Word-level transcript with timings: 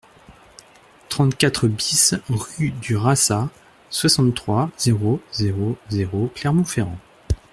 trente-quatre 1.09 1.67
BIS 1.67 2.15
rue 2.29 2.71
du 2.71 2.97
Rassat, 2.97 3.49
soixante-trois, 3.91 4.71
zéro 4.79 5.19
zéro 5.31 5.77
zéro, 5.91 6.31
Clermont-Ferrand 6.33 6.97